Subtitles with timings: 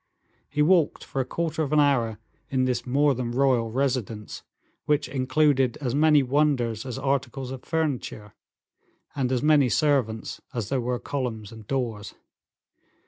[0.49, 2.17] He walked for a quarter of an hour
[2.49, 4.41] in this more than royal residence,
[4.85, 8.33] which included as many wonders as articles of furniture,
[9.15, 12.15] and as many servants as there were columns and doors.